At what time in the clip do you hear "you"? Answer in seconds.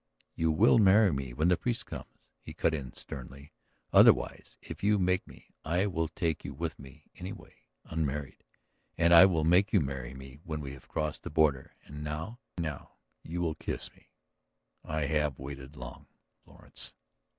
0.41-0.51, 4.83-4.97, 6.43-6.55, 9.73-9.79, 13.21-13.41